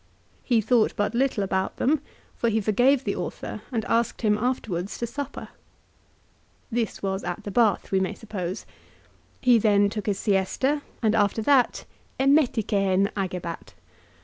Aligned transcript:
He 0.43 0.61
thought 0.61 0.95
but 0.95 1.13
little 1.13 1.43
about 1.43 1.77
them, 1.77 2.01
for 2.35 2.49
he 2.49 2.59
forgave 2.59 3.03
the 3.03 3.15
author 3.15 3.61
and 3.71 3.85
asked 3.85 4.23
him 4.23 4.35
afterwards 4.35 4.97
to 4.97 5.05
supper. 5.05 5.49
This 6.71 7.03
was 7.03 7.23
at 7.23 7.43
the 7.43 7.51
bath 7.51 7.91
we 7.91 7.99
may 7.99 8.15
suppose. 8.15 8.65
He 9.41 9.59
then 9.59 9.91
tool: 9.91 10.01
his 10.03 10.17
siesta, 10.17 10.81
and 11.03 11.13
after 11.13 11.43
that" 11.43 11.85
epeTiKrjv 12.19 13.11
agebat." 13.15 13.73